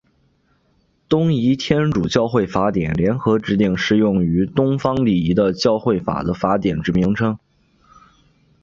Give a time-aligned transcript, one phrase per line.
[1.07, 7.37] 东仪天主教会法典联合制定适用于东方礼仪的教会法的法典之名称。